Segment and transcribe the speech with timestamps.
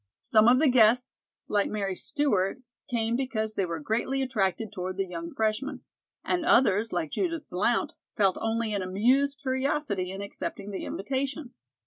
[0.23, 2.59] Some of the guests, like Mary Stewart,
[2.89, 5.83] came because they were greatly attracted toward the young freshman;
[6.25, 11.53] and others, like Judith Blount, felt only an amused curiosity in accepting the invitation.